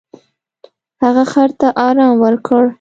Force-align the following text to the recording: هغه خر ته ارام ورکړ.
هغه 1.03 1.23
خر 1.31 1.49
ته 1.59 1.67
ارام 1.87 2.13
ورکړ. 2.23 2.63